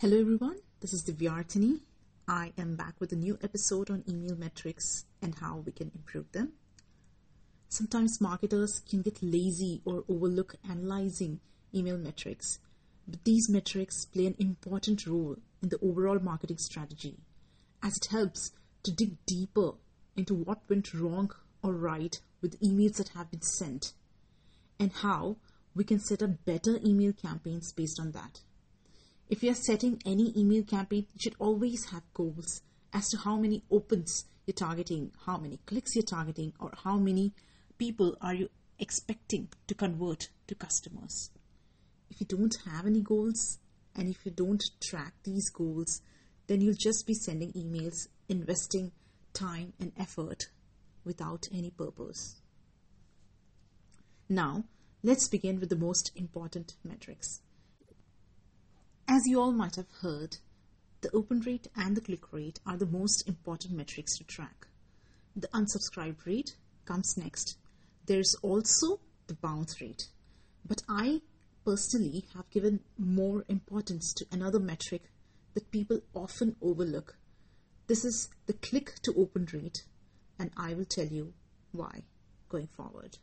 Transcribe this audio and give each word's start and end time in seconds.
Hello 0.00 0.20
everyone, 0.20 0.60
this 0.78 0.92
is 0.92 1.02
Divyarthini. 1.02 1.80
I 2.28 2.52
am 2.56 2.76
back 2.76 3.00
with 3.00 3.10
a 3.10 3.16
new 3.16 3.36
episode 3.42 3.90
on 3.90 4.04
email 4.08 4.36
metrics 4.36 5.06
and 5.20 5.34
how 5.34 5.64
we 5.66 5.72
can 5.72 5.90
improve 5.92 6.30
them. 6.30 6.52
Sometimes 7.68 8.20
marketers 8.20 8.80
can 8.88 9.02
get 9.02 9.20
lazy 9.20 9.82
or 9.84 10.04
overlook 10.08 10.54
analyzing 10.70 11.40
email 11.74 11.98
metrics, 11.98 12.60
but 13.08 13.24
these 13.24 13.50
metrics 13.50 14.04
play 14.04 14.26
an 14.26 14.36
important 14.38 15.04
role 15.04 15.34
in 15.64 15.68
the 15.68 15.80
overall 15.82 16.20
marketing 16.20 16.58
strategy 16.58 17.16
as 17.82 17.96
it 17.96 18.06
helps 18.12 18.52
to 18.84 18.92
dig 18.92 19.16
deeper 19.26 19.72
into 20.16 20.32
what 20.32 20.60
went 20.68 20.94
wrong 20.94 21.32
or 21.60 21.72
right 21.72 22.20
with 22.40 22.60
emails 22.60 22.98
that 22.98 23.08
have 23.16 23.32
been 23.32 23.42
sent 23.42 23.94
and 24.78 24.92
how 24.92 25.38
we 25.74 25.82
can 25.82 25.98
set 25.98 26.22
up 26.22 26.44
better 26.44 26.78
email 26.84 27.12
campaigns 27.12 27.72
based 27.72 27.98
on 27.98 28.12
that. 28.12 28.42
If 29.28 29.42
you 29.42 29.50
are 29.50 29.54
setting 29.54 30.00
any 30.06 30.32
email 30.38 30.62
campaign, 30.62 31.06
you 31.12 31.20
should 31.20 31.34
always 31.38 31.90
have 31.90 32.02
goals 32.14 32.62
as 32.94 33.10
to 33.10 33.18
how 33.18 33.36
many 33.36 33.62
opens 33.70 34.24
you're 34.46 34.54
targeting, 34.54 35.12
how 35.26 35.36
many 35.36 35.58
clicks 35.66 35.94
you're 35.94 36.02
targeting, 36.02 36.54
or 36.58 36.72
how 36.82 36.96
many 36.96 37.34
people 37.76 38.16
are 38.22 38.32
you 38.32 38.48
expecting 38.78 39.48
to 39.66 39.74
convert 39.74 40.30
to 40.46 40.54
customers. 40.54 41.30
If 42.10 42.20
you 42.20 42.26
don't 42.26 42.56
have 42.64 42.86
any 42.86 43.02
goals 43.02 43.58
and 43.94 44.08
if 44.08 44.24
you 44.24 44.30
don't 44.30 44.64
track 44.80 45.12
these 45.24 45.50
goals, 45.50 46.00
then 46.46 46.62
you'll 46.62 46.74
just 46.74 47.06
be 47.06 47.12
sending 47.12 47.52
emails, 47.52 48.08
investing 48.30 48.92
time 49.34 49.74
and 49.78 49.92
effort 49.98 50.48
without 51.04 51.48
any 51.52 51.70
purpose. 51.70 52.36
Now, 54.28 54.64
let's 55.02 55.28
begin 55.28 55.60
with 55.60 55.68
the 55.68 55.76
most 55.76 56.12
important 56.16 56.76
metrics. 56.82 57.40
As 59.10 59.26
you 59.26 59.40
all 59.40 59.52
might 59.52 59.76
have 59.76 59.90
heard, 60.02 60.36
the 61.00 61.10
open 61.12 61.40
rate 61.40 61.66
and 61.74 61.96
the 61.96 62.02
click 62.02 62.30
rate 62.30 62.60
are 62.66 62.76
the 62.76 62.84
most 62.84 63.26
important 63.26 63.72
metrics 63.74 64.18
to 64.18 64.24
track. 64.24 64.66
The 65.34 65.48
unsubscribe 65.48 66.26
rate 66.26 66.56
comes 66.84 67.16
next. 67.16 67.56
There's 68.04 68.36
also 68.42 69.00
the 69.26 69.34
bounce 69.34 69.80
rate. 69.80 70.08
But 70.66 70.82
I 70.90 71.22
personally 71.64 72.26
have 72.34 72.50
given 72.50 72.80
more 72.98 73.46
importance 73.48 74.12
to 74.12 74.26
another 74.30 74.60
metric 74.60 75.04
that 75.54 75.70
people 75.70 76.02
often 76.14 76.56
overlook. 76.60 77.16
This 77.86 78.04
is 78.04 78.28
the 78.44 78.52
click 78.52 78.96
to 79.04 79.14
open 79.16 79.48
rate, 79.54 79.84
and 80.38 80.50
I 80.54 80.74
will 80.74 80.84
tell 80.84 81.06
you 81.06 81.32
why 81.72 82.02
going 82.50 82.68
forward. 82.76 83.16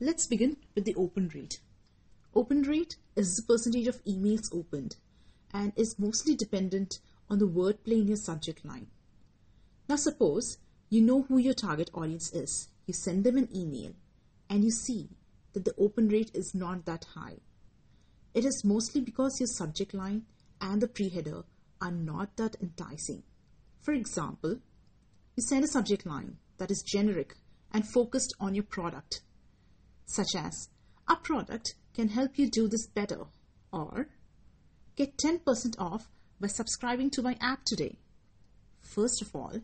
Let's 0.00 0.26
begin 0.26 0.56
with 0.74 0.86
the 0.86 0.94
open 0.94 1.30
rate. 1.34 1.60
Open 2.34 2.62
rate 2.62 2.96
is 3.16 3.36
the 3.36 3.42
percentage 3.42 3.86
of 3.86 4.04
emails 4.04 4.52
opened 4.52 4.96
and 5.52 5.72
is 5.76 5.98
mostly 5.98 6.34
dependent 6.34 6.98
on 7.30 7.38
the 7.38 7.48
wordplay 7.48 8.00
in 8.00 8.08
your 8.08 8.16
subject 8.16 8.64
line. 8.64 8.88
Now, 9.88 9.96
suppose 9.96 10.58
you 10.90 11.02
know 11.02 11.22
who 11.22 11.38
your 11.38 11.54
target 11.54 11.90
audience 11.94 12.32
is. 12.32 12.68
You 12.86 12.94
send 12.94 13.24
them 13.24 13.36
an 13.36 13.48
email 13.54 13.92
and 14.48 14.64
you 14.64 14.70
see 14.70 15.08
that 15.52 15.64
the 15.64 15.74
open 15.78 16.08
rate 16.08 16.30
is 16.34 16.54
not 16.54 16.84
that 16.86 17.04
high. 17.14 17.38
It 18.34 18.44
is 18.44 18.64
mostly 18.64 19.00
because 19.00 19.40
your 19.40 19.46
subject 19.46 19.94
line 19.94 20.26
and 20.60 20.80
the 20.80 20.88
pre-header 20.88 21.44
are 21.80 21.90
not 21.90 22.36
that 22.36 22.56
enticing. 22.60 23.22
For 23.80 23.92
example, 23.92 24.58
you 25.36 25.42
send 25.42 25.64
a 25.64 25.68
subject 25.68 26.04
line 26.04 26.36
that 26.58 26.70
is 26.70 26.82
generic 26.82 27.36
and 27.72 27.86
focused 27.86 28.34
on 28.40 28.54
your 28.54 28.64
product, 28.64 29.20
such 30.06 30.34
as, 30.34 30.68
Our 31.06 31.16
product 31.16 31.74
can 31.98 32.10
help 32.10 32.38
you 32.38 32.48
do 32.48 32.68
this 32.68 32.86
better. 32.86 33.26
Or 33.72 34.06
get 34.94 35.16
10% 35.16 35.74
off 35.80 36.08
by 36.40 36.46
subscribing 36.46 37.10
to 37.10 37.22
my 37.22 37.36
app 37.40 37.64
today. 37.64 37.98
First 38.80 39.20
of 39.20 39.34
all, 39.34 39.60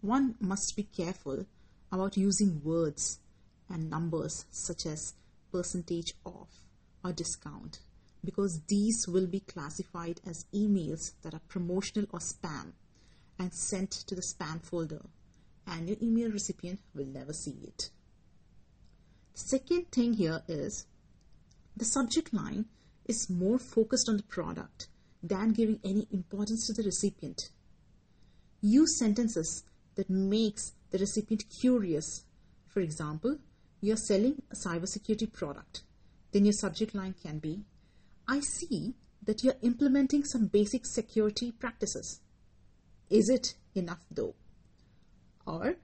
one 0.00 0.36
must 0.40 0.74
be 0.74 0.84
careful 0.84 1.44
about 1.92 2.16
using 2.16 2.62
words 2.64 3.20
and 3.68 3.90
numbers 3.90 4.46
such 4.50 4.86
as 4.86 5.12
percentage 5.52 6.14
off 6.24 6.64
or 7.04 7.12
discount 7.12 7.80
because 8.24 8.62
these 8.66 9.06
will 9.06 9.26
be 9.26 9.40
classified 9.40 10.22
as 10.26 10.46
emails 10.54 11.12
that 11.22 11.34
are 11.34 11.48
promotional 11.48 12.08
or 12.10 12.20
spam 12.20 12.72
and 13.38 13.52
sent 13.52 13.90
to 13.90 14.14
the 14.14 14.22
spam 14.22 14.62
folder 14.62 15.02
and 15.66 15.88
your 15.88 15.98
email 16.00 16.30
recipient 16.30 16.80
will 16.94 17.06
never 17.06 17.34
see 17.34 17.58
it. 17.64 17.90
Second 19.34 19.92
thing 19.92 20.14
here 20.14 20.42
is 20.48 20.86
the 21.78 21.84
subject 21.84 22.34
line 22.34 22.66
is 23.06 23.30
more 23.30 23.58
focused 23.58 24.08
on 24.08 24.16
the 24.16 24.22
product 24.24 24.88
than 25.22 25.52
giving 25.52 25.80
any 25.84 26.06
importance 26.10 26.66
to 26.66 26.72
the 26.72 26.82
recipient. 26.82 27.50
Use 28.60 28.98
sentences 28.98 29.64
that 29.94 30.10
makes 30.10 30.72
the 30.90 30.98
recipient 30.98 31.44
curious. 31.60 32.24
For 32.66 32.80
example, 32.80 33.38
you're 33.80 33.96
selling 33.96 34.42
a 34.50 34.56
cybersecurity 34.56 35.32
product. 35.32 35.82
Then 36.32 36.44
your 36.44 36.52
subject 36.52 36.94
line 36.94 37.14
can 37.22 37.38
be, 37.38 37.64
I 38.26 38.40
see 38.40 38.94
that 39.22 39.42
you're 39.42 39.54
implementing 39.62 40.24
some 40.24 40.46
basic 40.46 40.84
security 40.84 41.52
practices. 41.52 42.20
Is 43.08 43.28
it 43.28 43.54
enough 43.74 44.04
though? 44.10 44.34
Or 45.46 45.76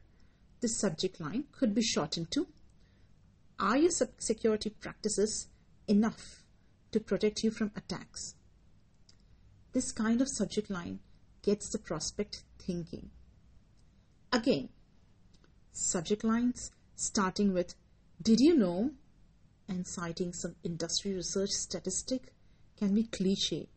the 0.61 0.69
subject 0.69 1.21
line 1.21 1.44
could 1.53 1.75
be 1.75 1.82
shortened 1.82 2.31
to, 2.32 2.47
Are 3.59 3.76
your 3.76 3.91
security 4.19 4.71
practices 4.71 5.49
enough 5.87 6.45
to 6.93 7.00
protect 7.00 7.43
you 7.43 7.50
from 7.50 7.71
attacks. 7.77 8.34
This 9.72 9.91
kind 9.93 10.21
of 10.21 10.28
subject 10.28 10.71
line 10.71 11.00
gets 11.43 11.69
the 11.69 11.78
prospect 11.78 12.45
thinking. 12.59 13.11
Again, 14.33 14.69
subject 15.73 16.25
lines 16.25 16.71
starting 16.94 17.53
with 17.53 17.75
Did 18.23 18.41
you 18.41 18.56
know? 18.56 18.93
and 19.67 19.87
citing 19.87 20.33
some 20.33 20.55
industry 20.62 21.15
research 21.15 21.50
statistic 21.50 22.33
can 22.78 22.94
be 22.94 23.05
cliche 23.05 23.69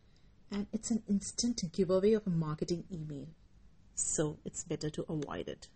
and 0.50 0.66
it's 0.72 0.90
an 0.90 1.02
instant 1.08 1.62
giveaway 1.72 2.12
of 2.12 2.26
a 2.26 2.30
marketing 2.30 2.84
email. 2.92 3.26
So 3.94 4.38
it's 4.44 4.64
better 4.64 4.90
to 4.90 5.04
avoid 5.08 5.48
it. 5.48 5.68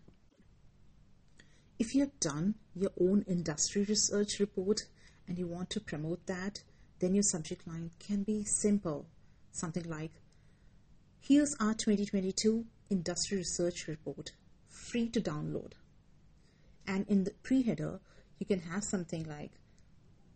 If 1.79 1.93
you 1.93 2.01
have 2.01 2.19
done 2.19 2.55
your 2.75 2.91
own 2.99 3.23
industry 3.27 3.83
research 3.83 4.39
report 4.39 4.81
and 5.27 5.37
you 5.37 5.47
want 5.47 5.69
to 5.71 5.79
promote 5.79 6.25
that, 6.27 6.63
then 6.99 7.13
your 7.13 7.23
subject 7.23 7.67
line 7.67 7.91
can 7.99 8.23
be 8.23 8.43
simple. 8.43 9.05
Something 9.51 9.89
like, 9.89 10.11
Here's 11.19 11.55
our 11.59 11.73
2022 11.73 12.65
Industry 12.89 13.37
Research 13.37 13.87
Report, 13.87 14.31
free 14.67 15.07
to 15.09 15.21
download. 15.21 15.71
And 16.85 17.07
in 17.07 17.23
the 17.23 17.31
pre 17.43 17.63
header, 17.63 17.99
you 18.39 18.45
can 18.45 18.59
have 18.59 18.83
something 18.83 19.23
like 19.23 19.51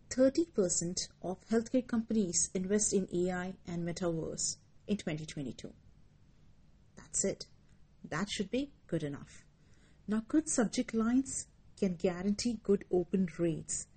30% 0.09 1.09
of 1.21 1.37
healthcare 1.49 1.85
companies 1.85 2.49
invest 2.53 2.93
in 2.93 3.07
AI 3.13 3.55
and 3.67 3.87
metaverse 3.87 4.57
in 4.87 4.97
2022. 4.97 5.73
That's 6.95 7.25
it. 7.25 7.47
That 8.09 8.29
should 8.29 8.49
be 8.49 8.71
good 8.87 9.03
enough. 9.03 9.43
Now, 10.07 10.23
good 10.27 10.47
subject 10.47 10.93
lines 10.93 11.47
can 11.77 11.95
guarantee 11.95 12.59
good 12.63 12.85
open 12.91 13.27
rates 13.37 13.87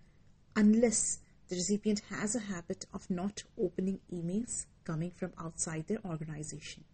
unless 0.56 1.20
the 1.48 1.56
recipient 1.56 2.02
has 2.10 2.34
a 2.34 2.40
habit 2.40 2.86
of 2.92 3.10
not 3.10 3.42
opening 3.58 4.00
emails 4.12 4.66
coming 4.84 5.10
from 5.10 5.32
outside 5.38 5.86
their 5.86 5.98
organization. 6.04 6.84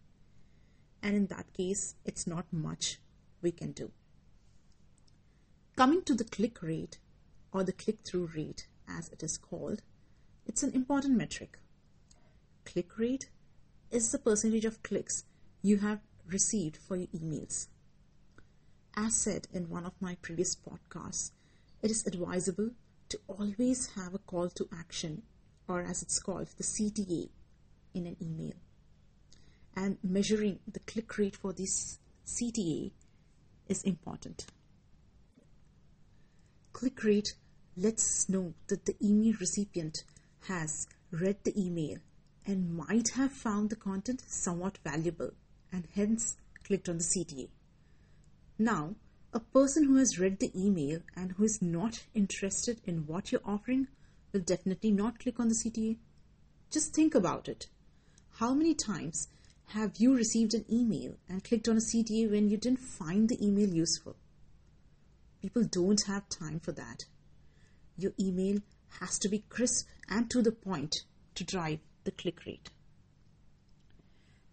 And 1.03 1.15
in 1.15 1.27
that 1.27 1.53
case, 1.53 1.95
it's 2.05 2.27
not 2.27 2.47
much 2.53 2.99
we 3.43 3.53
can 3.53 3.72
do. 3.72 3.91
Coming 5.77 6.03
to 6.05 6.15
the 6.15 6.25
click 6.25 6.62
rate 6.62 6.99
or 7.53 7.62
the 7.62 7.72
click 7.72 7.99
through 8.05 8.31
rate, 8.34 8.66
as 8.89 9.09
it 9.11 9.22
is 9.22 9.37
called, 9.37 9.83
it's 10.47 10.62
an 10.62 10.72
important 10.72 11.16
metric. 11.16 11.59
Click 12.65 12.98
rate 12.98 13.28
is 13.91 14.10
the 14.10 14.19
percentage 14.19 14.65
of 14.65 14.83
clicks 14.83 15.25
you 15.63 15.78
have 15.78 16.01
received 16.27 16.77
for 16.77 16.97
your 16.97 17.09
emails. 17.09 17.69
As 18.97 19.15
said 19.15 19.48
in 19.53 19.69
one 19.69 19.84
of 19.84 20.01
my 20.01 20.16
previous 20.22 20.57
podcasts, 20.57 21.33
it 21.83 21.91
is 21.91 22.07
advisable 22.07 22.71
to 23.09 23.19
always 23.29 23.91
have 23.95 24.15
a 24.15 24.19
call 24.19 24.49
to 24.51 24.69
action, 24.77 25.23
or 25.69 25.83
as 25.83 26.03
it's 26.03 26.19
called, 26.19 26.49
the 26.57 26.65
CTA, 26.65 27.29
in 27.95 28.07
an 28.07 28.17
email. 28.21 28.55
And 29.75 29.99
measuring 30.03 30.61
the 30.71 30.81
click 30.81 31.19
rate 31.19 31.37
for 31.37 31.53
this 31.53 31.99
CTA 32.27 32.93
is 33.69 33.83
important. 33.83 34.47
Click 36.73 37.05
rate 37.05 37.35
lets 37.77 38.05
us 38.05 38.29
know 38.29 38.55
that 38.69 38.85
the 38.87 38.97
email 39.03 39.35
recipient 39.41 40.05
has 40.49 40.87
read 41.11 41.37
the 41.45 41.59
email 41.61 41.99
and 42.47 42.77
might 42.77 43.11
have 43.11 43.33
found 43.33 43.71
the 43.71 43.77
content 43.77 44.23
somewhat 44.27 44.79
valuable 44.85 45.31
and 45.73 45.87
hence 45.95 46.37
clicked 46.65 46.89
on 46.89 46.99
the 46.99 47.05
CTA. 47.05 47.49
Now, 48.59 48.95
a 49.36 49.41
person 49.41 49.84
who 49.84 49.97
has 49.97 50.18
read 50.18 50.38
the 50.38 50.50
email 50.59 50.98
and 51.15 51.33
who 51.33 51.44
is 51.44 51.60
not 51.60 52.03
interested 52.15 52.80
in 52.86 53.06
what 53.06 53.30
you're 53.30 53.42
offering 53.44 53.86
will 54.33 54.41
definitely 54.41 54.91
not 54.91 55.18
click 55.18 55.38
on 55.38 55.48
the 55.48 55.54
CTA. 55.54 55.98
Just 56.71 56.94
think 56.94 57.15
about 57.15 57.47
it. 57.47 57.66
How 58.36 58.54
many 58.54 58.72
times 58.72 59.28
have 59.74 59.98
you 59.98 60.16
received 60.16 60.54
an 60.54 60.65
email 60.72 61.16
and 61.28 61.44
clicked 61.44 61.68
on 61.68 61.77
a 61.77 61.80
CTA 61.80 62.30
when 62.30 62.48
you 62.48 62.56
didn't 62.56 62.78
find 62.78 63.28
the 63.28 63.36
email 63.47 63.68
useful? 63.68 64.16
People 65.42 65.65
don't 65.65 66.03
have 66.06 66.27
time 66.30 66.59
for 66.59 66.72
that. 66.72 67.04
Your 67.98 68.12
email 68.18 68.60
has 69.00 69.18
to 69.18 69.28
be 69.28 69.44
crisp 69.50 69.86
and 70.09 70.30
to 70.30 70.41
the 70.41 70.53
point 70.53 70.97
to 71.34 71.44
drive 71.44 71.80
the 72.04 72.10
click 72.10 72.47
rate. 72.47 72.71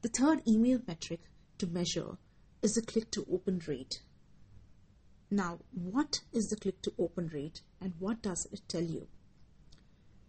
The 0.02 0.10
third 0.10 0.46
email 0.46 0.82
metric 0.86 1.22
to 1.60 1.68
measure 1.68 2.18
is 2.62 2.74
the 2.74 2.82
click 2.82 3.12
to 3.12 3.26
open 3.32 3.62
rate. 3.66 4.02
Now, 5.34 5.62
what 5.72 6.22
is 6.32 6.50
the 6.50 6.56
click 6.56 6.84
to 6.84 6.94
open 7.00 7.30
rate 7.30 7.64
and 7.82 7.94
what 7.98 8.22
does 8.22 8.48
it 8.52 8.62
tell 8.68 8.84
you? 8.84 9.08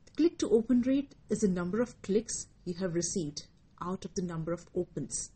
The 0.07 0.13
click 0.13 0.39
to 0.39 0.49
open 0.49 0.81
rate 0.81 1.15
is 1.29 1.41
the 1.41 1.49
number 1.49 1.83
of 1.83 2.01
clicks 2.01 2.47
you 2.65 2.73
have 2.81 2.95
received 2.95 3.47
out 3.83 4.07
of 4.07 4.15
the 4.15 4.23
number 4.23 4.51
of 4.51 4.67
opens. 4.75 5.31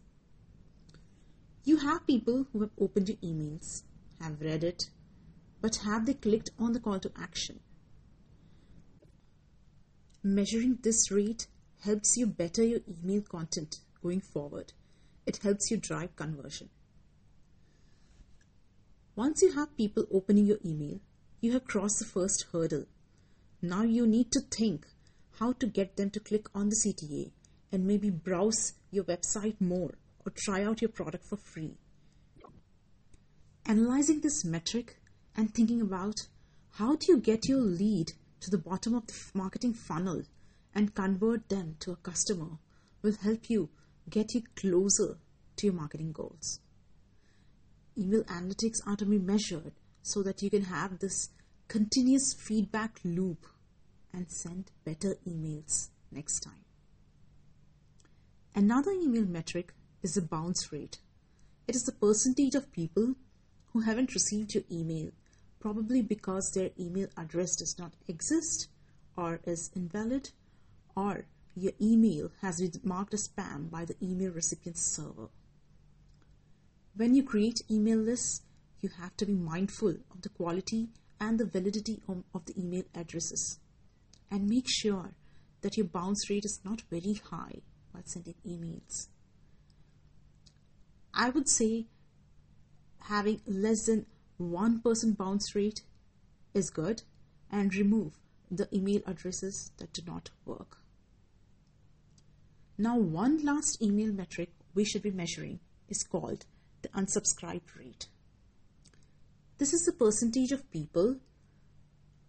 You 1.65 1.77
have 1.77 2.07
people 2.07 2.47
who 2.51 2.63
have 2.63 2.71
opened 2.81 3.11
your 3.11 3.19
emails, 3.19 3.83
have 4.23 4.41
read 4.41 4.65
it, 4.65 4.85
but 5.61 5.77
have 5.85 6.07
they 6.07 6.15
clicked 6.15 6.49
on 6.59 6.73
the 6.73 6.81
call 6.81 6.99
to 7.01 7.13
action? 7.15 7.61
Measuring 10.23 10.79
this 10.81 11.11
rate 11.11 11.47
helps 11.85 12.17
you 12.17 12.27
better 12.27 12.65
your 12.65 12.81
email 12.89 13.21
content 13.21 13.81
going 14.03 14.23
forward. 14.23 14.73
It 15.27 15.43
helps 15.43 15.71
you 15.71 15.77
drive 15.77 16.17
conversion. 16.17 16.71
Once 19.19 19.43
you 19.43 19.51
have 19.51 19.77
people 19.77 20.07
opening 20.13 20.47
your 20.47 20.59
email, 20.65 21.01
you 21.41 21.51
have 21.51 21.65
crossed 21.65 21.99
the 21.99 22.05
first 22.05 22.47
hurdle. 22.53 22.85
Now 23.61 23.83
you 23.83 24.07
need 24.07 24.31
to 24.31 24.41
think 24.41 24.87
how 25.41 25.55
to 25.55 25.67
get 25.67 25.97
them 25.97 26.11
to 26.11 26.21
click 26.21 26.47
on 26.55 26.69
the 26.69 26.77
CTA 26.77 27.33
and 27.73 27.85
maybe 27.85 28.11
browse 28.11 28.75
your 28.93 29.03
website 29.03 29.61
more 29.61 29.99
or 30.25 30.33
try 30.37 30.63
out 30.63 30.81
your 30.81 30.91
product 30.91 31.25
for 31.25 31.37
free. 31.37 31.75
Analyzing 33.67 34.21
this 34.21 34.45
metric 34.45 35.01
and 35.35 35.53
thinking 35.53 35.81
about 35.81 36.15
how 36.75 36.95
do 36.95 37.07
you 37.09 37.19
get 37.19 37.49
your 37.49 37.59
lead 37.59 38.13
to 38.39 38.51
the 38.53 38.59
bottom 38.71 38.95
of 38.95 39.09
the 39.09 39.15
marketing 39.35 39.75
funnel 39.75 40.23
and 40.77 40.95
convert 40.95 41.49
them 41.49 41.75
to 41.81 41.91
a 41.91 41.97
customer 41.97 42.51
will 43.03 43.17
help 43.25 43.51
you 43.51 43.69
get 44.09 44.33
you 44.35 44.43
closer 44.55 45.19
to 45.57 45.67
your 45.67 45.75
marketing 45.75 46.13
goals. 46.13 46.61
Email 47.99 48.23
analytics 48.25 48.77
are 48.87 48.97
to 48.97 49.05
be 49.05 49.19
measured 49.19 49.73
so 50.03 50.23
that 50.23 50.41
you 50.41 50.51
can 50.51 50.65
have 50.65 51.01
this 51.01 51.31
continuous 51.67 52.33
feedback 52.39 53.01
loop 53.05 53.47
and 54.13 54.31
send 54.31 54.71
better 54.85 55.17
emails 55.27 55.89
next 56.13 56.41
time. 56.41 56.65
Another 58.55 58.93
email 58.93 59.27
metric 59.27 59.75
is 60.03 60.13
the 60.13 60.23
bounce 60.23 60.73
rate. 60.73 60.99
It 61.67 61.75
is 61.75 61.83
the 61.83 61.93
percentage 61.93 62.55
of 62.55 62.73
people 62.73 63.15
who 63.73 63.81
haven't 63.81 64.15
received 64.15 64.55
your 64.55 64.65
email, 64.71 65.11
probably 65.61 66.01
because 66.01 66.53
their 66.55 66.71
email 66.79 67.09
address 67.17 67.57
does 67.57 67.77
not 67.79 67.93
exist 68.07 68.69
or 69.17 69.41
is 69.45 69.71
invalid, 69.75 70.31
or 70.97 71.27
your 71.55 71.73
email 71.81 72.31
has 72.41 72.61
been 72.61 72.81
marked 72.85 73.13
as 73.15 73.29
spam 73.29 73.69
by 73.71 73.85
the 73.85 73.97
email 74.01 74.31
recipient 74.31 74.79
server. 74.79 75.29
When 76.95 77.15
you 77.15 77.23
create 77.23 77.63
email 77.71 77.99
lists, 77.99 78.43
you 78.81 78.91
have 79.01 79.17
to 79.19 79.27
be 79.27 79.35
mindful 79.35 79.97
of 80.11 80.23
the 80.23 80.29
quality 80.29 80.89
and 81.21 81.39
the 81.39 81.47
validity 81.47 82.01
of, 82.09 82.25
the 82.47 82.59
email 82.59 82.85
addresses 82.95 83.59
and 84.31 84.49
make 84.49 84.67
sure 84.69 85.15
that 85.63 85.77
your 85.77 85.87
bounce 85.87 86.31
rate 86.31 86.45
is 86.45 86.61
not 86.65 86.83
very 86.91 87.15
high 87.31 87.63
while 87.91 88.05
sending 88.07 88.35
emails. 88.47 89.09
I 91.13 91.31
would 91.31 91.49
say 91.49 91.87
having 93.01 93.41
less 93.47 93.87
than 93.87 94.07
1% 94.41 95.17
bounce 95.17 95.55
rate 95.55 95.83
is 96.55 96.71
good 96.71 97.03
and 97.51 97.75
remove 97.75 98.13
the 98.51 98.69
email 98.75 99.01
addresses 99.07 99.73
that 99.79 99.93
do 99.93 100.03
not 100.07 100.31
work. 100.45 100.79
Now, 102.77 102.97
one 102.97 103.45
last 103.45 103.83
email 103.83 104.13
metric 104.13 104.51
we 104.75 104.85
should 104.85 105.03
be 105.03 105.11
measuring 105.11 105.59
is 105.89 106.05
called 106.05 106.47
the 106.83 106.89
unsubscribe 106.89 107.63
rate. 107.77 108.07
This 109.59 109.73
is 109.73 109.85
the 109.85 109.93
percentage 109.93 110.53
of 110.53 110.71
people 110.71 111.17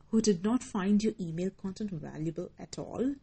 who 0.09 0.21
did 0.21 0.43
not 0.43 0.63
find 0.63 1.03
your 1.03 1.13
email 1.19 1.51
content 1.51 1.91
valuable 1.91 2.51
at 2.57 2.79
all 2.79 3.15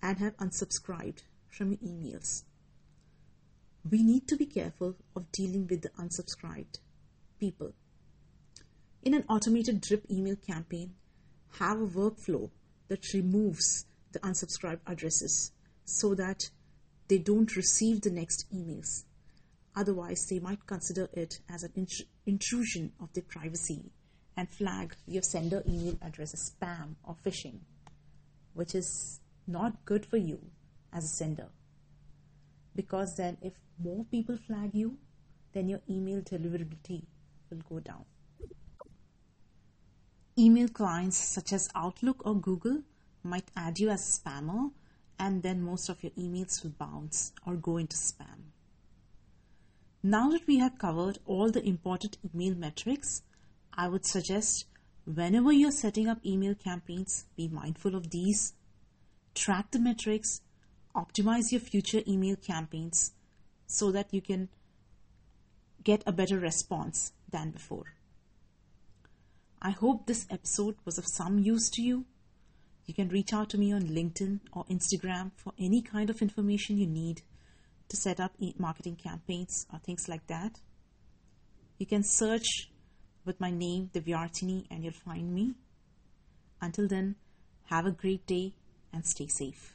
and 0.00 0.18
have 0.18 0.36
unsubscribed 0.36 1.22
from 1.48 1.70
your 1.72 1.78
emails. 1.78 2.44
We 3.88 4.02
need 4.02 4.28
to 4.28 4.36
be 4.36 4.46
careful 4.46 4.96
of 5.16 5.32
dealing 5.32 5.66
with 5.66 5.82
the 5.82 5.90
unsubscribed 5.90 6.78
people. 7.38 7.72
In 9.02 9.14
an 9.14 9.24
automated 9.28 9.80
drip 9.80 10.06
email 10.10 10.36
campaign, 10.36 10.94
have 11.58 11.80
a 11.80 11.86
workflow 11.86 12.50
that 12.88 13.12
removes 13.12 13.86
the 14.12 14.20
unsubscribed 14.20 14.80
addresses 14.86 15.52
so 15.84 16.14
that 16.14 16.50
they 17.08 17.18
don't 17.18 17.56
receive 17.56 18.00
the 18.00 18.10
next 18.10 18.46
emails. 18.54 19.04
Otherwise, 19.76 20.26
they 20.28 20.38
might 20.38 20.66
consider 20.66 21.08
it 21.12 21.40
as 21.48 21.64
an 21.64 21.86
intrusion 22.26 22.92
of 23.00 23.12
their 23.12 23.24
privacy 23.24 23.90
and 24.36 24.48
flag 24.48 24.94
your 25.06 25.22
sender 25.22 25.62
email 25.68 25.96
address 26.02 26.32
as 26.32 26.52
spam 26.52 26.94
or 27.04 27.16
phishing, 27.24 27.58
which 28.52 28.74
is 28.74 29.20
not 29.46 29.84
good 29.84 30.06
for 30.06 30.16
you 30.16 30.38
as 30.92 31.04
a 31.04 31.08
sender. 31.08 31.48
Because 32.74 33.16
then, 33.16 33.36
if 33.42 33.54
more 33.82 34.04
people 34.10 34.36
flag 34.36 34.70
you, 34.74 34.96
then 35.52 35.68
your 35.68 35.80
email 35.88 36.20
deliverability 36.20 37.02
will 37.50 37.62
go 37.68 37.80
down. 37.80 38.04
Email 40.36 40.68
clients 40.68 41.16
such 41.16 41.52
as 41.52 41.68
Outlook 41.74 42.26
or 42.26 42.34
Google 42.34 42.82
might 43.22 43.50
add 43.56 43.78
you 43.78 43.90
as 43.90 44.00
a 44.02 44.20
spammer 44.20 44.70
and 45.18 45.42
then 45.42 45.62
most 45.62 45.88
of 45.88 46.02
your 46.02 46.10
emails 46.12 46.62
will 46.62 46.72
bounce 46.72 47.32
or 47.46 47.54
go 47.54 47.76
into 47.76 47.96
spam. 47.96 48.53
Now 50.06 50.28
that 50.32 50.46
we 50.46 50.58
have 50.58 50.76
covered 50.76 51.16
all 51.24 51.50
the 51.50 51.66
important 51.66 52.18
email 52.22 52.54
metrics, 52.54 53.22
I 53.72 53.88
would 53.88 54.04
suggest 54.04 54.66
whenever 55.06 55.50
you're 55.50 55.70
setting 55.70 56.08
up 56.08 56.18
email 56.26 56.54
campaigns, 56.54 57.24
be 57.38 57.48
mindful 57.48 57.94
of 57.94 58.10
these. 58.10 58.52
Track 59.34 59.70
the 59.70 59.78
metrics, 59.78 60.42
optimize 60.94 61.52
your 61.52 61.62
future 61.62 62.02
email 62.06 62.36
campaigns 62.36 63.12
so 63.66 63.90
that 63.92 64.12
you 64.12 64.20
can 64.20 64.50
get 65.82 66.02
a 66.06 66.12
better 66.12 66.38
response 66.38 67.14
than 67.30 67.50
before. 67.50 67.94
I 69.62 69.70
hope 69.70 70.04
this 70.04 70.26
episode 70.28 70.76
was 70.84 70.98
of 70.98 71.06
some 71.06 71.38
use 71.38 71.70
to 71.70 71.82
you. 71.82 72.04
You 72.84 72.92
can 72.92 73.08
reach 73.08 73.32
out 73.32 73.48
to 73.48 73.58
me 73.58 73.72
on 73.72 73.84
LinkedIn 73.84 74.40
or 74.52 74.66
Instagram 74.66 75.30
for 75.34 75.54
any 75.58 75.80
kind 75.80 76.10
of 76.10 76.20
information 76.20 76.76
you 76.76 76.86
need 76.86 77.22
to 77.88 77.96
set 77.96 78.20
up 78.20 78.32
marketing 78.58 78.96
campaigns 78.96 79.66
or 79.72 79.78
things 79.78 80.08
like 80.08 80.26
that. 80.26 80.60
You 81.78 81.86
can 81.86 82.02
search 82.02 82.70
with 83.24 83.40
my 83.40 83.50
name, 83.50 83.90
Divyarthini, 83.92 84.66
and 84.70 84.84
you'll 84.84 84.92
find 84.92 85.34
me. 85.34 85.54
Until 86.60 86.88
then, 86.88 87.16
have 87.66 87.86
a 87.86 87.90
great 87.90 88.26
day 88.26 88.54
and 88.92 89.04
stay 89.06 89.26
safe. 89.26 89.73